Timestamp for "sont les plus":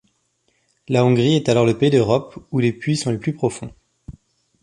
2.97-3.33